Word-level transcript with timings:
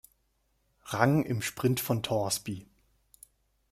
Rang 0.85 1.21
im 1.23 1.43
Sprint 1.43 1.79
von 1.79 2.01
Torsby. 2.01 2.65